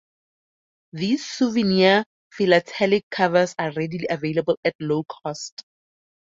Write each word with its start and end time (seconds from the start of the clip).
These 0.93 1.27
souvenir 1.27 2.03
philatelic 2.31 3.03
covers 3.11 3.53
are 3.59 3.71
readily 3.73 4.07
available 4.09 4.57
at 4.65 4.73
low 4.79 5.03
cost. 5.03 5.63